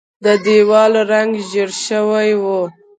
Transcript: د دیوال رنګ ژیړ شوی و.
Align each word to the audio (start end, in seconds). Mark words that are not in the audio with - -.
د 0.23 0.25
دیوال 0.45 0.93
رنګ 1.11 1.31
ژیړ 1.49 1.69
شوی 1.85 2.29
و. 2.41 2.43